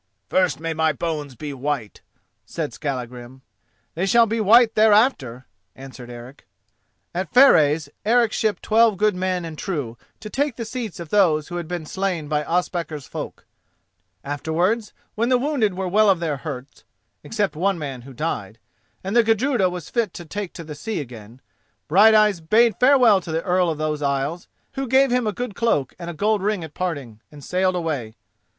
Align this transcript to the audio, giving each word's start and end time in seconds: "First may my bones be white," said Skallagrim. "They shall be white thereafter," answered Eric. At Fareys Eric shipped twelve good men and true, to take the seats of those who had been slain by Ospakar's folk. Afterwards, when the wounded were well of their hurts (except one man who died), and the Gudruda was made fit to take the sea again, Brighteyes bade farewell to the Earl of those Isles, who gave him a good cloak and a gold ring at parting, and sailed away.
"First 0.29 0.59
may 0.59 0.73
my 0.73 0.93
bones 0.93 1.35
be 1.35 1.53
white," 1.53 2.01
said 2.43 2.73
Skallagrim. 2.73 3.43
"They 3.93 4.07
shall 4.07 4.25
be 4.25 4.41
white 4.41 4.73
thereafter," 4.73 5.45
answered 5.75 6.09
Eric. 6.09 6.47
At 7.13 7.31
Fareys 7.31 7.87
Eric 8.03 8.31
shipped 8.31 8.63
twelve 8.63 8.97
good 8.97 9.15
men 9.15 9.45
and 9.45 9.59
true, 9.59 9.99
to 10.19 10.27
take 10.27 10.55
the 10.55 10.65
seats 10.65 10.99
of 10.99 11.09
those 11.09 11.49
who 11.49 11.57
had 11.57 11.67
been 11.67 11.85
slain 11.85 12.27
by 12.27 12.43
Ospakar's 12.43 13.05
folk. 13.05 13.45
Afterwards, 14.23 14.91
when 15.13 15.29
the 15.29 15.37
wounded 15.37 15.75
were 15.75 15.87
well 15.87 16.09
of 16.09 16.19
their 16.19 16.37
hurts 16.37 16.83
(except 17.23 17.55
one 17.55 17.77
man 17.77 18.01
who 18.01 18.11
died), 18.11 18.57
and 19.03 19.15
the 19.15 19.21
Gudruda 19.21 19.69
was 19.69 19.85
made 19.85 19.93
fit 19.93 20.13
to 20.15 20.25
take 20.25 20.53
the 20.53 20.73
sea 20.73 20.99
again, 20.99 21.41
Brighteyes 21.87 22.41
bade 22.41 22.73
farewell 22.79 23.21
to 23.21 23.31
the 23.31 23.43
Earl 23.43 23.69
of 23.69 23.77
those 23.77 24.01
Isles, 24.01 24.47
who 24.71 24.87
gave 24.87 25.11
him 25.11 25.27
a 25.27 25.31
good 25.31 25.53
cloak 25.53 25.93
and 25.99 26.09
a 26.09 26.15
gold 26.15 26.41
ring 26.41 26.63
at 26.63 26.73
parting, 26.73 27.21
and 27.31 27.43
sailed 27.43 27.75
away. 27.75 28.15